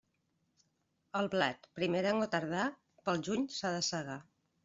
El 1.19 1.27
blat, 1.33 1.67
primerenc 1.81 2.25
o 2.27 2.29
tardà, 2.37 2.65
pel 3.09 3.23
juny 3.29 3.47
s'ha 3.59 3.75
de 3.79 3.87
segar. 3.91 4.19